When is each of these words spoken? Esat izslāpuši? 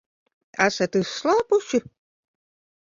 Esat 0.65 0.99
izslāpuši? 1.01 1.85